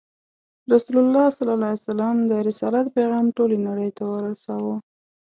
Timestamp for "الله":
1.03-1.25